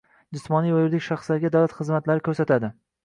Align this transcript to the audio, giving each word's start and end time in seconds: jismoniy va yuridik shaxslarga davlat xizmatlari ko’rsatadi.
jismoniy 0.37 0.71
va 0.75 0.79
yuridik 0.83 1.05
shaxslarga 1.09 1.53
davlat 1.57 1.77
xizmatlari 1.81 2.25
ko’rsatadi. 2.29 2.73